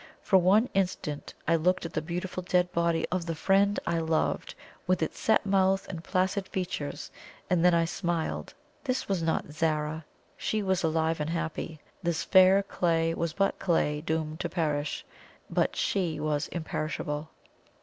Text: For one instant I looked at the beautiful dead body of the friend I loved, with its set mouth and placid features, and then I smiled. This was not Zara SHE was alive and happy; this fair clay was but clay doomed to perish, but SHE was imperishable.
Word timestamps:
For 0.23 0.39
one 0.39 0.67
instant 0.73 1.35
I 1.47 1.55
looked 1.55 1.85
at 1.85 1.93
the 1.93 2.01
beautiful 2.01 2.41
dead 2.41 2.71
body 2.71 3.05
of 3.11 3.27
the 3.27 3.35
friend 3.35 3.79
I 3.85 3.99
loved, 3.99 4.55
with 4.87 5.03
its 5.03 5.19
set 5.19 5.45
mouth 5.45 5.87
and 5.89 6.03
placid 6.03 6.47
features, 6.47 7.11
and 7.51 7.63
then 7.63 7.75
I 7.75 7.85
smiled. 7.85 8.55
This 8.83 9.07
was 9.07 9.21
not 9.21 9.51
Zara 9.51 10.03
SHE 10.37 10.63
was 10.63 10.83
alive 10.83 11.19
and 11.19 11.29
happy; 11.29 11.79
this 12.01 12.23
fair 12.23 12.63
clay 12.63 13.13
was 13.13 13.33
but 13.33 13.59
clay 13.59 14.01
doomed 14.01 14.39
to 14.39 14.49
perish, 14.49 15.05
but 15.51 15.75
SHE 15.75 16.19
was 16.19 16.47
imperishable. 16.47 17.29